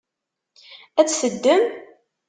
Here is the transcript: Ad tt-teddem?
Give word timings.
Ad 0.99 1.05
tt-teddem? 1.07 1.63